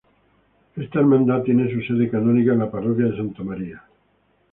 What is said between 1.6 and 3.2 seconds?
su sede canónica en la parroquia de